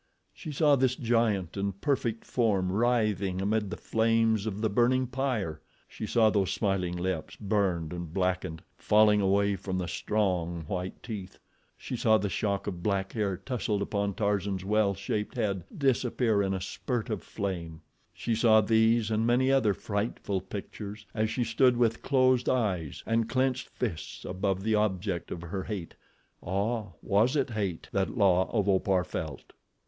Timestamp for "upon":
13.83-14.15